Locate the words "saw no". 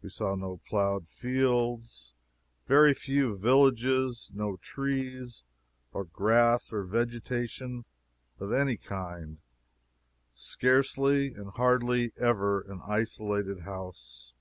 0.08-0.62